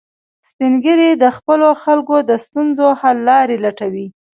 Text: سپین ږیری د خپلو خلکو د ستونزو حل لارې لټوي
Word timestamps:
سپین 0.49 0.73
ږیری 0.83 1.09
د 1.23 1.25
خپلو 1.37 1.69
خلکو 1.83 2.15
د 2.29 2.31
ستونزو 2.45 2.87
حل 2.99 3.17
لارې 3.29 3.57
لټوي 3.65 4.07